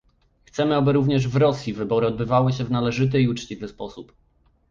[0.45, 4.13] Chcemy, aby również w Rosji wybory odbywały się w należyty i uczciwy sposób